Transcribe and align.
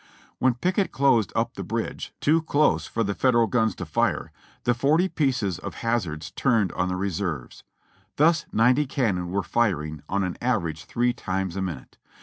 When 0.39 0.55
Pickett 0.55 0.91
closed 0.91 1.31
up 1.35 1.53
the 1.53 1.63
bridge, 1.63 2.11
too 2.19 2.41
close 2.41 2.87
for 2.87 3.03
the 3.03 3.13
Federal 3.13 3.45
guns 3.45 3.75
to 3.75 3.85
fire, 3.85 4.31
the 4.63 4.73
forty 4.73 5.07
pieces 5.07 5.59
of 5.59 5.75
Hazard's 5.85 6.31
turned 6.31 6.71
on 6.71 6.89
the 6.89 6.95
reserves; 6.95 7.63
thus 8.15 8.47
ninety 8.51 8.87
cannon 8.87 9.29
were 9.29 9.43
firing 9.43 10.01
on 10.09 10.23
an 10.23 10.39
average 10.41 10.85
three 10.85 11.13
times 11.13 11.55
a 11.55 11.61
minute. 11.61 11.99